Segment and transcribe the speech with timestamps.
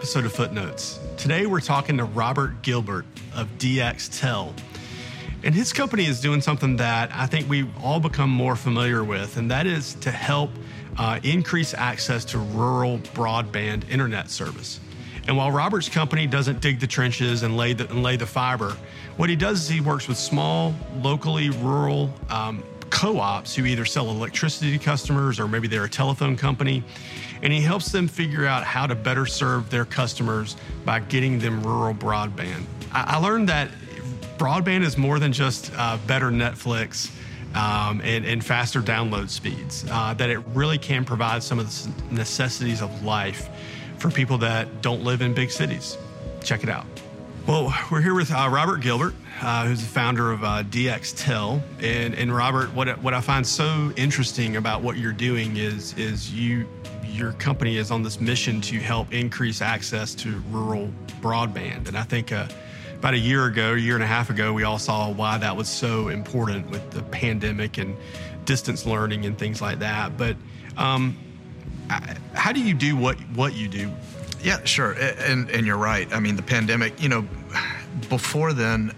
[0.00, 0.98] episode of Footnotes.
[1.18, 3.04] Today we're talking to Robert Gilbert
[3.36, 4.50] of DXTEL.
[5.44, 9.36] And his company is doing something that I think we've all become more familiar with,
[9.36, 10.52] and that is to help
[10.96, 14.80] uh, increase access to rural broadband internet service.
[15.28, 18.74] And while Robert's company doesn't dig the trenches and lay the, and lay the fiber,
[19.18, 23.84] what he does is he works with small, locally rural um, co ops who either
[23.84, 26.84] sell electricity to customers or maybe they're a telephone company.
[27.42, 31.62] And he helps them figure out how to better serve their customers by getting them
[31.62, 32.64] rural broadband.
[32.92, 33.70] I, I learned that
[34.36, 37.10] broadband is more than just uh, better Netflix.
[37.52, 42.14] Um, and, and, faster download speeds, uh, that it really can provide some of the
[42.14, 43.48] necessities of life
[43.98, 45.98] for people that don't live in big cities.
[46.44, 46.86] Check it out.
[47.46, 51.62] Well, we're here with uh, Robert Gilbert, uh, who's the founder of uh, DXTEL.
[51.80, 56.32] And, and Robert, what, what I find so interesting about what you're doing is, is
[56.32, 56.68] you
[57.04, 61.88] your company is on this mission to help increase access to rural broadband.
[61.88, 62.46] And I think uh,
[62.94, 65.56] about a year ago, a year and a half ago, we all saw why that
[65.56, 67.96] was so important with the pandemic and
[68.44, 70.16] distance learning and things like that.
[70.16, 70.36] But
[70.76, 71.16] um,
[72.34, 73.90] how do you do what what you do?
[74.42, 76.10] Yeah, sure, and and you're right.
[76.12, 77.00] I mean, the pandemic.
[77.02, 77.28] You know,
[78.08, 78.94] before then,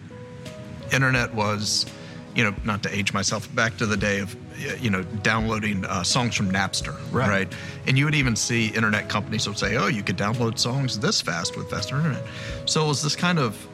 [0.92, 1.86] internet was,
[2.34, 4.36] you know, not to age myself, back to the day of
[4.80, 7.28] you know downloading uh, songs from Napster, right.
[7.28, 7.52] right.
[7.86, 11.20] And you would even see internet companies would say, "Oh, you could download songs this
[11.20, 12.22] fast with faster internet."
[12.66, 13.66] So it was this kind of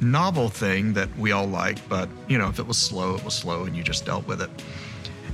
[0.00, 3.34] novel thing that we all liked, but you know, if it was slow, it was
[3.34, 4.50] slow, and you just dealt with it.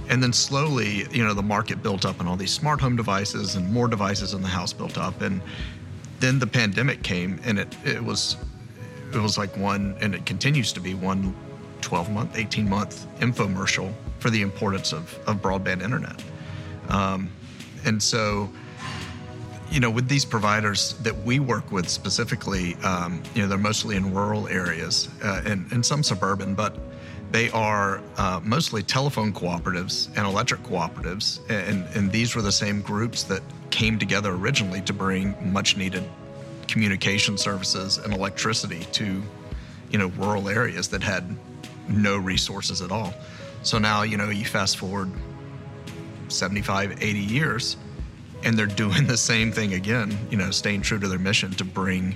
[0.09, 3.55] And then slowly, you know, the market built up and all these smart home devices
[3.55, 5.21] and more devices in the house built up.
[5.23, 5.41] And
[6.21, 8.37] then the pandemic came and it, it was
[9.13, 11.35] it was like one and it continues to be one
[11.83, 16.23] 12 month, 18 month infomercial for the importance of, of broadband internet.
[16.89, 17.31] Um,
[17.85, 18.51] and so,
[19.71, 23.97] you know, with these providers that we work with specifically, um, you know, they're mostly
[23.97, 26.77] in rural areas uh, and, and some suburban, but
[27.33, 32.83] they are uh, mostly telephone cooperatives and electric cooperatives, and, and these were the same
[32.83, 36.05] groups that came together originally to bring much needed
[36.69, 39.23] communication services and electricity to,
[39.91, 41.25] you know, rural areas that had
[41.89, 43.15] no resources at all.
[43.63, 45.11] So now, you know, you fast forward
[46.29, 47.77] 75, 80 years,
[48.45, 51.65] and they're doing the same thing again, you know, staying true to their mission to
[51.65, 52.15] bring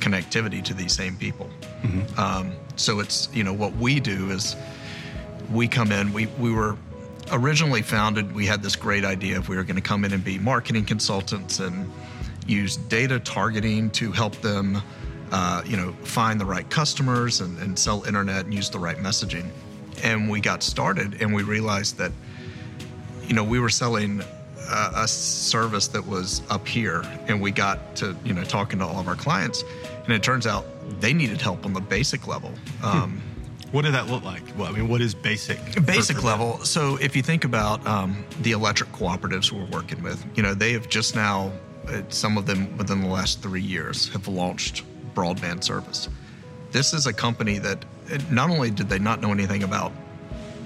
[0.00, 1.48] connectivity to these same people.
[1.82, 2.18] Mm-hmm.
[2.18, 4.56] Um, so it's you know what we do is
[5.50, 6.12] we come in.
[6.12, 6.76] We we were
[7.32, 8.34] originally founded.
[8.34, 10.84] We had this great idea if we were going to come in and be marketing
[10.84, 11.90] consultants and
[12.46, 14.82] use data targeting to help them,
[15.30, 18.96] uh, you know, find the right customers and, and sell internet and use the right
[18.96, 19.48] messaging.
[20.02, 22.12] And we got started and we realized that,
[23.26, 24.22] you know, we were selling
[24.70, 28.86] a, a service that was up here, and we got to you know talking to
[28.86, 29.64] all of our clients
[30.10, 30.66] and it turns out
[31.00, 32.52] they needed help on the basic level.
[32.82, 33.22] Um,
[33.70, 34.42] what did that look like?
[34.58, 35.58] Well, I mean, what is basic?
[35.86, 36.58] Basic level.
[36.64, 40.72] So if you think about um, the electric cooperatives we're working with, you know, they
[40.72, 41.52] have just now,
[41.86, 44.82] uh, some of them within the last three years, have launched
[45.14, 46.08] broadband service.
[46.72, 49.92] This is a company that uh, not only did they not know anything about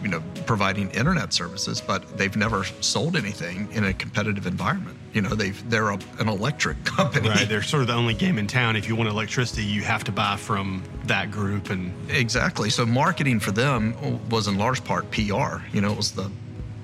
[0.04, 4.96] you know providing internet services, but they've never sold anything in a competitive environment.
[5.14, 7.30] You know, they've they're a, an electric company.
[7.30, 8.76] Right, they're sort of the only game in town.
[8.76, 12.68] If you want electricity, you have to buy from that group, and exactly.
[12.70, 13.94] So marketing for them
[14.28, 15.64] was in large part PR.
[15.72, 16.30] You know, it was the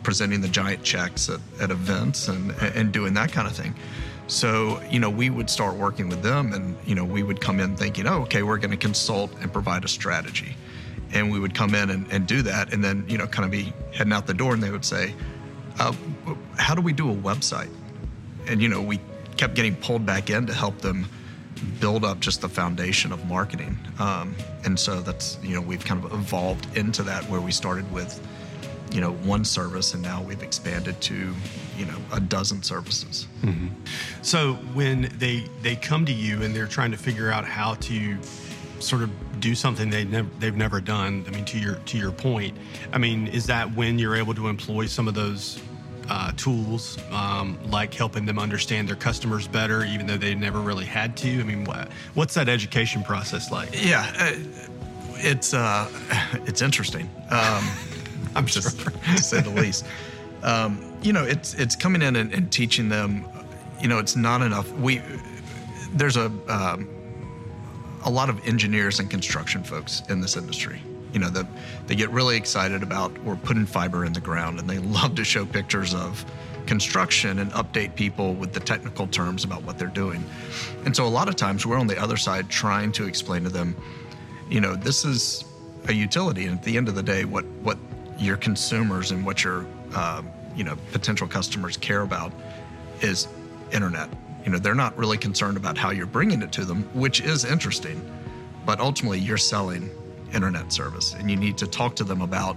[0.03, 3.75] presenting the giant checks at, at events and and doing that kind of thing.
[4.29, 7.59] So, you know, we would start working with them and, you know, we would come
[7.59, 10.55] in thinking, oh, okay, we're going to consult and provide a strategy
[11.12, 13.50] and we would come in and, and do that and then you know kind of
[13.50, 15.15] be heading out the door and they would say
[15.81, 15.94] uh,
[16.56, 17.71] how do we do a website?
[18.47, 19.00] And you know we
[19.37, 21.07] kept getting pulled back in to help them
[21.78, 23.78] build up just the foundation of marketing.
[23.98, 24.34] Um,
[24.65, 28.21] and so that's you know we've kind of evolved into that where we started with
[28.92, 31.34] you know one service and now we've expanded to
[31.77, 33.27] you know a dozen services.
[33.42, 33.68] Mm-hmm.
[34.22, 38.18] so when they they come to you and they're trying to figure out how to
[38.80, 41.24] sort of do something they never they've never done.
[41.27, 42.56] I mean, to your to your point,
[42.92, 45.60] I mean, is that when you're able to employ some of those
[46.09, 50.84] uh, tools, um, like helping them understand their customers better, even though they never really
[50.84, 51.41] had to?
[51.41, 53.71] I mean, what, what's that education process like?
[53.72, 54.32] Yeah, uh,
[55.16, 55.88] it's uh,
[56.47, 57.09] it's interesting.
[57.30, 57.71] Um,
[58.34, 58.91] I'm just sure.
[58.91, 59.84] to say the least.
[60.42, 63.24] Um, you know, it's it's coming in and, and, teaching them.
[63.80, 64.71] You know, it's not enough.
[64.72, 65.03] We
[65.92, 66.88] there's a um,
[68.05, 70.83] a lot of engineers and construction folks in this industry.
[71.13, 71.31] You know,
[71.87, 75.25] they get really excited about we're putting fiber in the ground and they love to
[75.25, 76.25] show pictures of
[76.67, 80.25] construction and update people with the technical terms about what they're doing.
[80.85, 83.51] And so a lot of times we're on the other side trying to explain to
[83.51, 83.77] them,
[84.49, 85.45] you know, this is
[85.89, 87.79] a utility, and at the end of the day, what what
[88.19, 90.23] your consumers and what your uh,
[90.55, 92.33] you know potential customers care about
[93.01, 93.29] is
[93.73, 94.09] internet.
[94.45, 97.45] You know, they're not really concerned about how you're bringing it to them, which is
[97.45, 98.01] interesting,
[98.65, 99.91] but ultimately you're selling
[100.33, 102.57] internet service, and you need to talk to them about,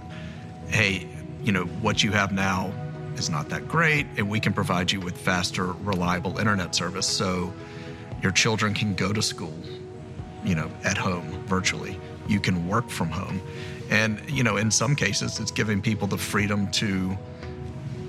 [0.68, 1.08] hey,
[1.42, 2.72] you know, what you have now
[3.16, 7.52] is not that great, and we can provide you with faster, reliable internet service so
[8.22, 9.52] your children can go to school,
[10.44, 11.98] you know, at home virtually.
[12.26, 13.42] You can work from home.
[13.90, 17.16] And, you know, in some cases, it's giving people the freedom to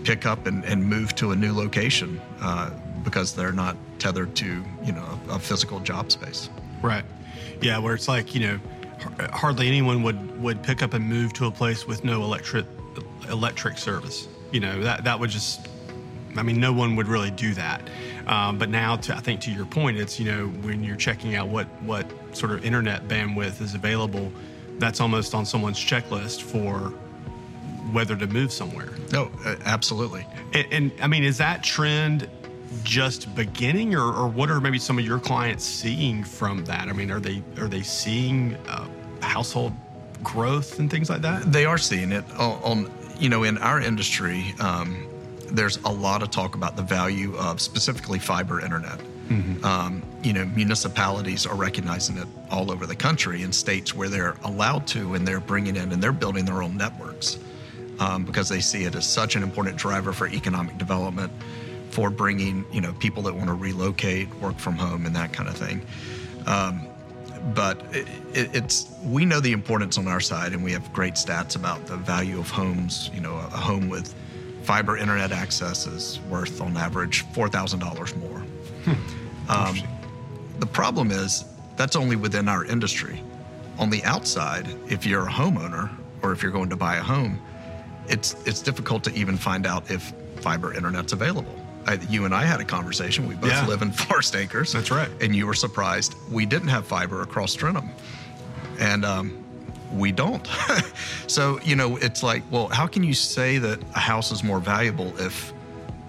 [0.06, 2.70] pick up and, and move to a new location uh,
[3.06, 6.50] because they're not tethered to, you know, a, physical job space.
[6.82, 7.06] Right.
[7.62, 8.60] Yeah, where it's like, you know,
[9.32, 12.66] hardly anyone would, would pick up and move to a place with no electric
[13.30, 14.28] electric service.
[14.52, 15.68] You know, that, that would just,
[16.36, 17.82] I mean, no one would really do that.
[18.28, 21.36] Um, but now, to, I think to your point, it's, you know, when you're checking
[21.36, 24.32] out what, what sort of internet bandwidth is available,
[24.78, 26.94] that's almost on someone's checklist for
[27.92, 28.90] whether to move somewhere.
[29.12, 30.26] No, uh, absolutely.
[30.54, 32.30] And, and, I mean, is that trend
[32.84, 36.88] just beginning, or, or, what are maybe some of your clients seeing from that?
[36.88, 38.88] I mean, are they are they seeing uh,
[39.22, 39.74] household
[40.24, 41.52] growth and things like that?
[41.52, 44.54] They are seeing it on, on you know, in our industry.
[44.60, 45.08] Um,
[45.52, 49.00] there's a lot of talk about the value of specifically fiber internet.
[49.30, 49.66] Mm-hmm.
[49.66, 54.38] Um, you know, municipalities are recognizing it all over the country in states where they're
[54.44, 57.40] allowed to, and they're bringing in and they're building their own networks
[58.00, 61.32] um, because they see it as such an important driver for economic development,
[61.96, 65.48] for bringing you know people that want to relocate, work from home, and that kind
[65.48, 65.82] of thing.
[66.46, 66.82] Um,
[67.54, 71.14] but it, it, it's we know the importance on our side, and we have great
[71.14, 73.10] stats about the value of homes.
[73.14, 74.14] You know, a, a home with
[74.64, 78.40] fiber internet access is worth on average four thousand dollars more.
[78.84, 79.50] Hmm.
[79.50, 79.78] Um,
[80.60, 81.46] the problem is
[81.78, 83.22] that's only within our industry.
[83.80, 85.90] On the outside, if you're a homeowner
[86.22, 87.40] or if you're going to buy a home,
[88.10, 91.65] it's it's difficult to even find out if fiber internet's available.
[91.86, 93.28] I, you and I had a conversation.
[93.28, 93.68] We both yeah.
[93.68, 94.74] live in Forest Acres.
[94.74, 95.10] That's right.
[95.22, 97.90] And you were surprised we didn't have fiber across Trenholm,
[98.80, 99.44] and um,
[99.94, 100.48] we don't.
[101.28, 104.60] so you know, it's like, well, how can you say that a house is more
[104.60, 105.54] valuable if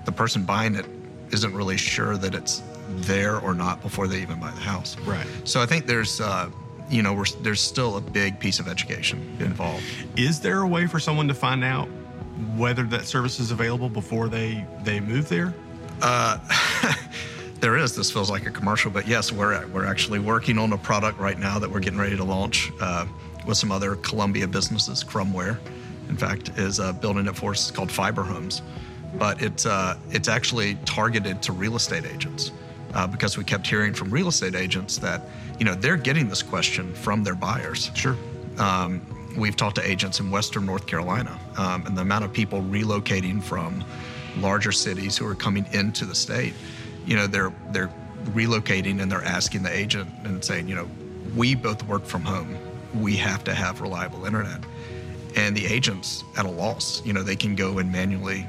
[0.05, 0.87] the person buying it
[1.33, 4.97] isn't really sure that it's there or not before they even buy the house?
[5.01, 5.27] Right.
[5.45, 6.21] So I think there's.
[6.21, 6.51] Uh,
[6.89, 9.83] you know, there's still a big piece of education involved.
[10.17, 11.89] Is there a way for someone to find out
[12.55, 15.53] whether that service is available before they they move there?
[16.03, 16.39] Uh,
[17.61, 17.97] there is.
[17.97, 21.39] This feels like a commercial, but yes, we're we're actually working on a product right
[21.39, 23.07] now that we're getting ready to launch uh,
[23.47, 25.03] with some other Columbia businesses.
[25.03, 25.59] Krumware,
[26.09, 27.69] in fact, is uh, building it for us.
[27.69, 28.63] It's called Fiber Homes,
[29.19, 32.53] but it's uh, it's actually targeted to real estate agents
[32.95, 35.23] uh, because we kept hearing from real estate agents that
[35.59, 37.91] you know they're getting this question from their buyers.
[37.95, 38.17] Sure.
[38.59, 39.03] Um,
[39.37, 43.43] we've talked to agents in Western North Carolina, um, and the amount of people relocating
[43.43, 43.85] from
[44.37, 46.55] larger cities who are coming into the state,
[47.07, 47.93] you know, they're they're
[48.27, 50.89] relocating and they're asking the agent and saying, you know,
[51.37, 52.57] we both work from home.
[52.95, 54.61] We have to have reliable internet.
[55.37, 58.47] And the agents at a loss, you know, they can go and manually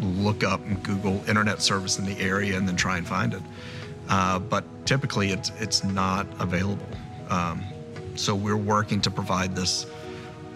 [0.00, 3.42] look up and Google internet service in the area and then try and find it.
[4.08, 6.86] Uh, but typically, it's it's not available.
[7.30, 7.62] Um,
[8.14, 9.86] so we're working to provide this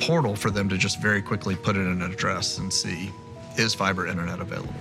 [0.00, 3.10] portal for them to just very quickly put in an address and see
[3.56, 4.72] is fiber internet available?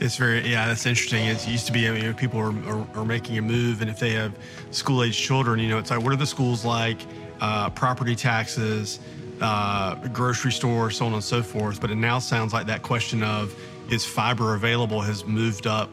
[0.00, 1.26] It's very yeah, that's interesting.
[1.26, 3.98] It used to be I mean, people are, are, are making a move, and if
[3.98, 4.32] they have
[4.70, 6.98] school age children, you know, it's like what are the schools like,
[7.40, 9.00] uh, property taxes,
[9.40, 11.80] uh, grocery store, so on and so forth.
[11.80, 13.54] But it now sounds like that question of
[13.90, 15.90] is fiber available has moved up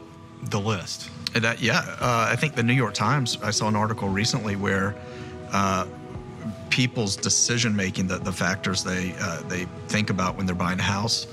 [0.50, 1.10] the list.
[1.34, 3.38] Uh, yeah, uh, I think the New York Times.
[3.42, 4.94] I saw an article recently where
[5.52, 5.86] uh,
[6.70, 10.82] people's decision making, the, the factors they uh, they think about when they're buying a
[10.82, 11.26] house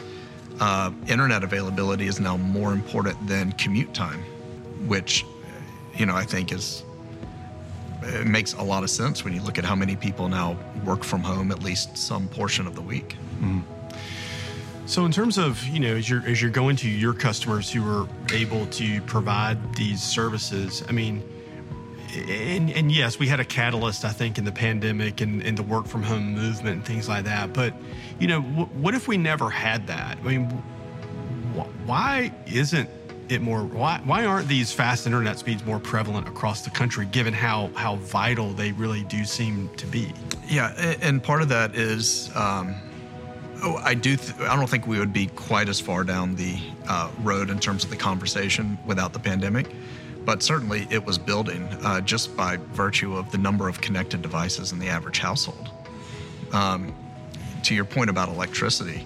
[0.59, 4.23] uh, internet availability is now more important than commute time,
[4.87, 5.25] which,
[5.95, 6.83] you know, I think is
[8.05, 11.03] it makes a lot of sense when you look at how many people now work
[11.03, 13.15] from home at least some portion of the week.
[13.39, 13.63] Mm.
[14.85, 17.87] So, in terms of you know, as you're as you're going to your customers who
[17.89, 21.23] are able to provide these services, I mean,
[22.15, 25.63] and, and, yes, we had a catalyst, I think, in the pandemic and, and, the
[25.63, 27.53] work from home movement and things like that.
[27.53, 27.73] But,
[28.19, 30.17] you know, w- what if we never had that?
[30.19, 30.45] I mean,
[31.55, 32.89] wh- why isn't
[33.29, 33.63] it more?
[33.63, 37.95] Why, why aren't these fast internet speeds more prevalent across the country, given how how
[37.97, 40.13] vital they really do seem to be?
[40.47, 42.29] Yeah, and part of that is.
[42.35, 42.75] Um,
[43.65, 44.17] Oh, I do.
[44.17, 46.57] Th- I don't think we would be quite as far down the
[46.89, 49.71] uh, road in terms of the conversation without the pandemic,
[50.25, 54.71] but certainly it was building uh, just by virtue of the number of connected devices
[54.71, 55.69] in the average household.
[56.51, 56.95] Um,
[57.63, 59.05] to your point about electricity,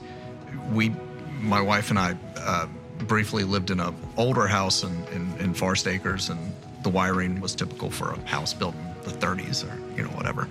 [0.71, 0.93] we,
[1.39, 2.67] my wife and I, uh,
[2.99, 6.51] briefly lived in an older house in, in, in Forest Acres, and
[6.83, 10.47] the wiring was typical for a house built in the 30s or you know whatever,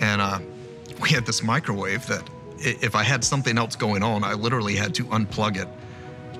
[0.00, 0.38] and uh,
[1.00, 2.28] we had this microwave that
[2.58, 5.68] if I had something else going on, I literally had to unplug it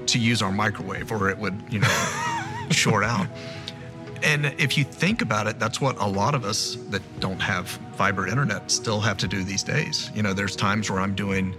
[0.08, 1.88] to use our microwave or it would, you know,
[2.72, 3.26] short out.
[4.22, 7.68] And if you think about it, that's what a lot of us that don't have
[7.94, 10.10] fiber internet still have to do these days.
[10.14, 11.54] You know, there's times where I'm doing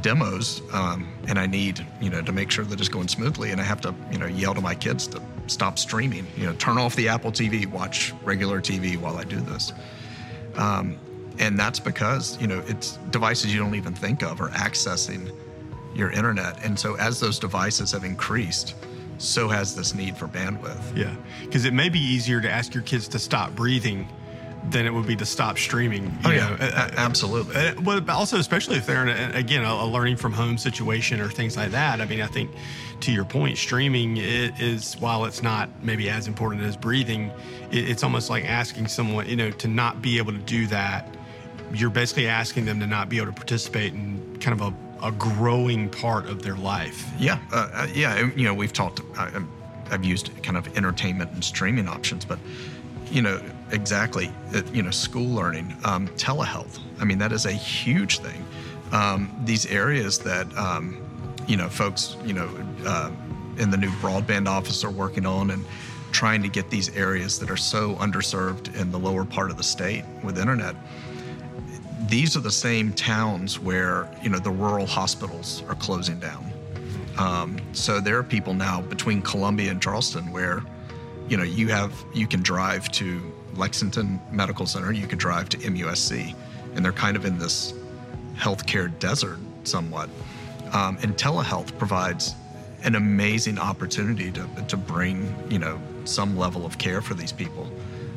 [0.00, 3.60] demos um, and I need, you know, to make sure that it's going smoothly and
[3.60, 6.78] I have to, you know, yell to my kids to stop streaming, you know, turn
[6.78, 9.72] off the Apple TV, watch regular TV while I do this.
[10.56, 10.98] Um,
[11.38, 15.32] and that's because you know it's devices you don't even think of are accessing
[15.94, 18.74] your internet and so as those devices have increased
[19.18, 22.82] so has this need for bandwidth yeah because it may be easier to ask your
[22.82, 24.08] kids to stop breathing
[24.70, 26.12] than it would be to stop streaming.
[26.24, 27.54] oh yeah, uh, absolutely.
[27.54, 31.20] Uh, but also, especially if they're in a, again a, a, learning from home situation
[31.20, 32.00] or things like that.
[32.00, 32.50] I mean, I think
[33.00, 37.30] to your point, streaming is while it's not maybe as important as breathing,
[37.70, 41.08] it, it's almost like asking someone you know to not be able to do that
[41.72, 45.12] you're basically asking them to not be able to participate in kind of a, a
[45.12, 47.06] growing part of their life.
[47.18, 48.30] Yeah, uh, uh yeah.
[48.34, 49.00] You know, we've talked.
[49.16, 49.42] I,
[49.90, 52.38] I've used kind of entertainment and streaming options, but
[53.10, 53.40] you know,
[53.70, 54.30] exactly.
[54.54, 56.78] Uh, you know, school learning, um, telehealth.
[57.00, 58.44] I mean, that is a huge thing.
[58.92, 61.02] Um, these areas that um,
[61.46, 62.48] you know, folks, you know,
[62.84, 63.10] uh,
[63.56, 65.64] in the new broadband office are working on and
[66.12, 69.62] trying to get these areas that are so underserved in the lower part of the
[69.62, 70.74] state with internet
[72.06, 76.52] these are the same towns where you know the rural hospitals are closing down.
[77.18, 80.62] Um, so there are people now between Columbia and Charleston where
[81.28, 83.20] you know you have you can drive to
[83.54, 86.34] Lexington Medical Center, you can drive to MUSC,
[86.74, 87.74] and they're kind of in this
[88.36, 90.08] healthcare desert somewhat.
[90.72, 92.34] Um, and telehealth provides
[92.84, 97.68] an amazing opportunity to to bring you know some level of care for these people,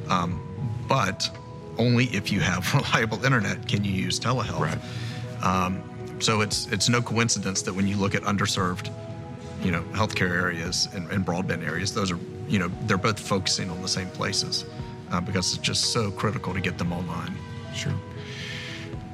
[0.08, 0.40] um,
[0.88, 1.30] but
[1.78, 4.60] only if you have reliable internet can you use telehealth.
[4.60, 5.44] Right.
[5.44, 5.84] Um,
[6.20, 8.92] so it's it's no coincidence that when you look at underserved,
[9.64, 13.70] you know, healthcare areas and, and broadband areas, those are you know they're both focusing
[13.70, 14.66] on the same places
[15.12, 17.36] uh, because it's just so critical to get them online.
[17.74, 17.94] Sure.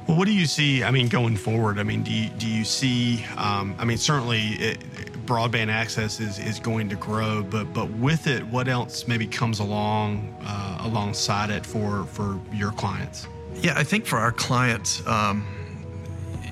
[0.07, 0.83] Well, what do you see?
[0.83, 3.25] I mean, going forward, I mean, do you, do you see?
[3.35, 4.79] Um, I mean, certainly it,
[5.25, 9.59] broadband access is, is going to grow, but but with it, what else maybe comes
[9.59, 13.27] along uh, alongside it for for your clients?
[13.55, 15.45] Yeah, I think for our clients, um,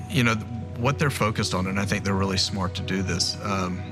[0.08, 0.34] you know,
[0.78, 3.36] what they're focused on, and I think they're really smart to do this.
[3.42, 3.82] Um,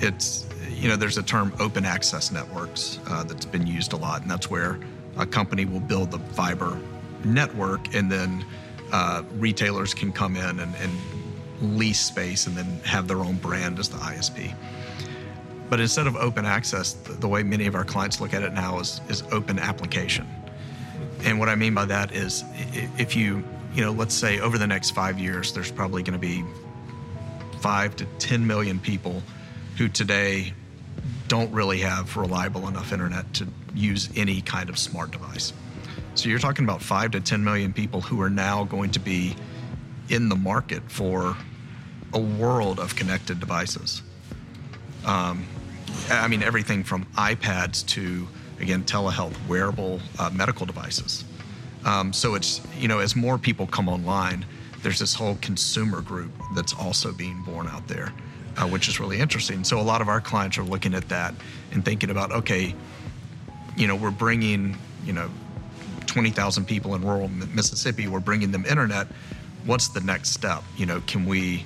[0.00, 4.22] it's you know, there's a term open access networks uh, that's been used a lot,
[4.22, 4.78] and that's where
[5.16, 6.78] a company will build the fiber
[7.24, 8.44] network, and then
[8.92, 10.92] uh, retailers can come in and, and
[11.78, 14.54] lease space and then have their own brand as the ISP.
[15.68, 18.78] But instead of open access, the, way many of our clients look at it now
[18.78, 20.26] is, is open application.
[21.24, 22.44] And what I mean by that is
[22.98, 23.42] if you,
[23.74, 26.44] you know, let's say over the next five years, there's probably going to be
[27.60, 29.22] five to 10 million people
[29.76, 30.52] who today
[31.26, 35.52] don't really have reliable enough internet to use any kind of smart device.
[36.14, 39.34] So you're talking about five to 10 million people who are now going to be
[40.08, 41.36] in the market for
[42.12, 44.02] a world of connected devices.
[45.04, 45.46] Um,
[46.10, 48.26] I mean, everything from iPads to,
[48.60, 51.24] again, telehealth, wearable uh, medical devices.
[51.84, 54.44] Um, so it's, you know, as more people come online,
[54.82, 58.12] there's this whole consumer group that's also being born out there,
[58.56, 59.64] uh, which is really interesting.
[59.64, 61.34] So a lot of our clients are looking at that
[61.72, 62.74] and thinking about, okay,
[63.76, 65.30] you know, we're bringing, you know,
[66.06, 69.08] 20,000 people in rural Mississippi, we're bringing them internet
[69.66, 70.62] what's the next step?
[70.76, 71.64] You know, can we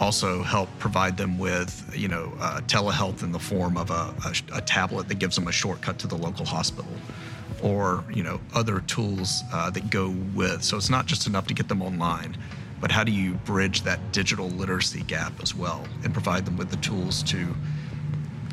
[0.00, 4.58] also help provide them with, you know, uh, telehealth in the form of a, a,
[4.58, 6.90] a, tablet that gives them a shortcut to the local hospital,
[7.62, 10.62] or you know, other tools uh, that go with.
[10.62, 12.36] So it's not just enough to get them online,
[12.80, 16.70] but how do you bridge that digital literacy gap as well and provide them with
[16.70, 17.54] the tools to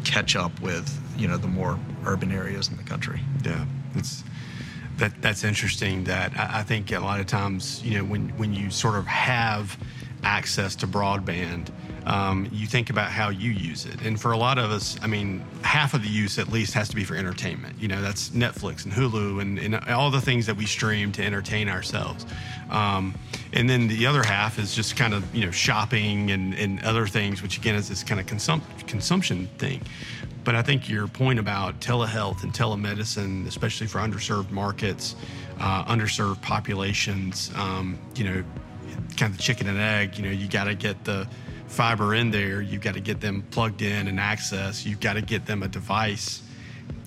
[0.04, 3.20] catch up with, you know, the more urban areas in the country?
[3.44, 4.24] Yeah, it's
[4.98, 6.04] that that's interesting.
[6.04, 9.08] That I, I think a lot of times, you know, when when you sort of
[9.08, 9.78] have
[10.24, 11.70] access to broadband,
[12.06, 14.02] um, you think about how you use it.
[14.02, 16.90] And for a lot of us, I mean, half of the use at least has
[16.90, 17.80] to be for entertainment.
[17.80, 21.24] You know, that's Netflix and Hulu and, and all the things that we stream to
[21.24, 22.26] entertain ourselves.
[22.70, 23.14] Um,
[23.54, 27.06] and then the other half is just kind of, you know, shopping and, and other
[27.06, 29.82] things, which again is this kind of consum- consumption thing.
[30.44, 35.16] But I think your point about telehealth and telemedicine, especially for underserved markets,
[35.60, 38.44] uh, underserved populations, um, you know,
[39.18, 41.28] kind of the chicken and egg, you know, you got to get the
[41.68, 42.62] fiber in there.
[42.62, 44.86] You've got to get them plugged in and access.
[44.86, 46.44] You've got to get them a device,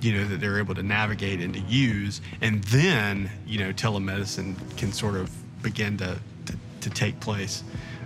[0.00, 2.20] you know, that they're able to navigate and to use.
[2.40, 5.30] And then, you know, telemedicine can sort of
[5.62, 7.62] begin to, to, to take place.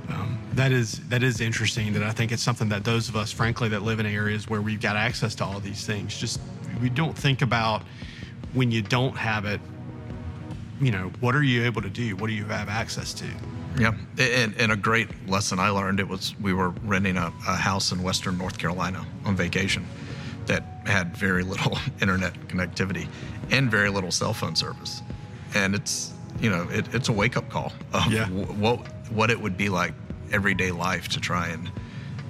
[0.09, 1.93] Um, that is that is interesting.
[1.93, 4.63] That I think it's something that those of us, frankly, that live in areas where
[4.63, 6.41] we've got access to all these things, just
[6.81, 7.83] we don't think about
[8.55, 9.61] when you don't have it.
[10.81, 12.17] You know, what are you able to do?
[12.17, 13.27] What do you have access to?
[13.79, 17.55] Yeah, and, and a great lesson I learned it was we were renting a, a
[17.55, 19.87] house in Western North Carolina on vacation
[20.47, 23.07] that had very little internet connectivity
[23.51, 25.03] and very little cell phone service,
[25.55, 28.25] and it's you know it, it's a wake up call of Yeah.
[28.25, 28.81] w- what
[29.13, 29.95] what it would be like
[30.33, 31.71] everyday life to try and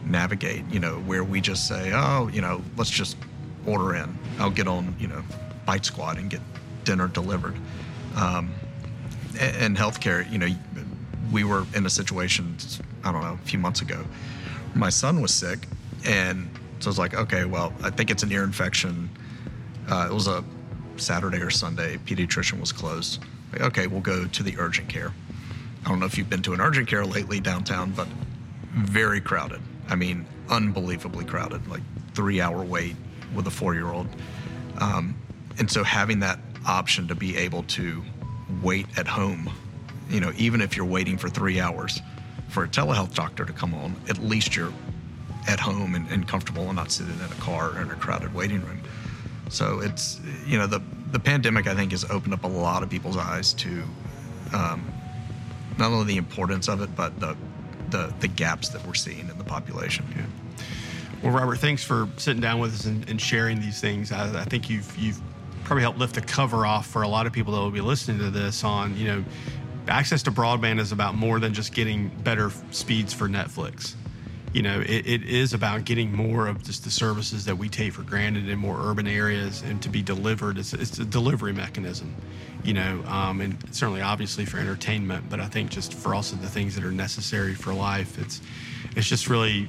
[0.04, 0.64] navigate.
[0.70, 3.16] You know where we just say oh you know let's just
[3.66, 4.18] order in.
[4.38, 5.22] I'll get on you know
[5.64, 6.40] Bite Squad and get
[6.84, 7.54] dinner delivered.
[8.16, 8.52] Um,
[9.38, 10.48] a- and healthcare, you know,
[11.32, 12.56] we were in a situation,
[13.04, 14.04] I don't know, a few months ago.
[14.74, 15.66] My son was sick,
[16.06, 16.48] and
[16.80, 19.10] so I was like, okay, well, I think it's an ear infection.
[19.90, 20.44] Uh, it was a
[20.96, 21.96] Saturday or Sunday.
[21.98, 23.22] Pediatrician was closed.
[23.52, 25.12] Like, okay, we'll go to the urgent care.
[25.84, 28.08] I don't know if you've been to an urgent care lately downtown, but
[28.74, 29.60] very crowded.
[29.88, 31.66] I mean, unbelievably crowded.
[31.68, 31.82] Like
[32.14, 32.96] three hour wait
[33.34, 34.08] with a four year old.
[34.78, 35.16] Um,
[35.58, 38.02] and so having that option to be able to
[38.62, 39.50] wait at home,
[40.08, 42.00] you know, even if you're waiting for three hours
[42.48, 44.72] for a telehealth doctor to come on, at least you're
[45.48, 48.32] at home and, and comfortable and not sitting in a car or in a crowded
[48.34, 48.80] waiting room.
[49.48, 52.90] So it's, you know, the, the pandemic, I think, has opened up a lot of
[52.90, 53.82] people's eyes to
[54.52, 54.92] um,
[55.78, 57.36] not only the importance of it, but the,
[57.90, 60.04] the, the gaps that we're seeing in the population.
[61.22, 64.12] Well, Robert, thanks for sitting down with us and, and sharing these things.
[64.12, 65.20] I, I think you've you've
[65.64, 68.18] probably helped lift the cover off for a lot of people that will be listening
[68.18, 69.24] to this on you know
[69.88, 73.94] access to broadband is about more than just getting better speeds for Netflix.
[74.54, 77.92] You know, it, it is about getting more of just the services that we take
[77.92, 80.56] for granted in more urban areas and to be delivered.
[80.56, 82.14] It's, it's a delivery mechanism,
[82.64, 86.48] you know, um, and certainly obviously for entertainment, but I think just for also the
[86.48, 88.18] things that are necessary for life.
[88.18, 88.40] It's
[88.96, 89.68] it's just really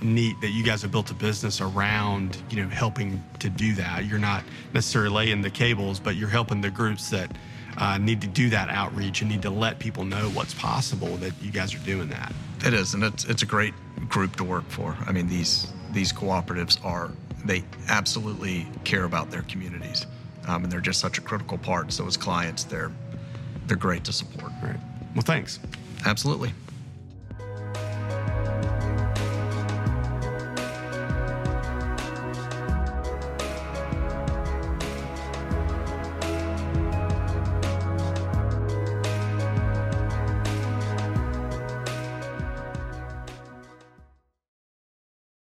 [0.00, 4.04] neat that you guys have built a business around you know helping to do that
[4.04, 7.30] you're not necessarily laying the cables but you're helping the groups that
[7.78, 11.32] uh, need to do that outreach and need to let people know what's possible that
[11.40, 12.32] you guys are doing that
[12.64, 13.74] It is, and it's it's a great
[14.08, 14.96] group to work for.
[15.06, 17.10] I mean, these these cooperatives are
[17.44, 20.06] they absolutely care about their communities,
[20.46, 21.92] um, and they're just such a critical part.
[21.92, 22.92] So as clients, they're
[23.66, 24.52] they're great to support.
[24.62, 24.80] right
[25.14, 25.58] well thanks
[26.06, 26.52] Absolutely.